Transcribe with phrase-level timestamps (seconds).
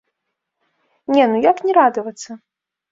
[1.19, 2.31] Не, ну як не радавацца?!